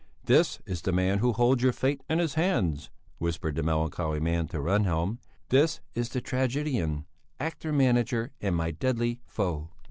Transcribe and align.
"This 0.23 0.57
is 0.65 0.81
the 0.81 0.91
man 0.91 1.19
who 1.19 1.31
holds 1.31 1.61
your 1.61 1.73
fate 1.73 2.01
in 2.09 2.17
his 2.17 2.33
hands," 2.33 2.89
whispered 3.19 3.53
the 3.53 3.61
melancholy 3.61 4.19
man 4.19 4.47
to 4.47 4.57
Rehnhjelm. 4.57 5.19
"This 5.49 5.79
is 5.93 6.09
the 6.09 6.21
tragedian, 6.21 7.05
actor 7.39 7.71
manager, 7.71 8.31
and 8.41 8.55
my 8.55 8.71
deadly 8.71 9.21
foe." 9.27 9.69